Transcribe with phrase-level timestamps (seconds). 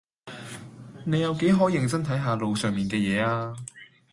[1.05, 3.55] 你有幾可認真睇下路上面嘅嘢吖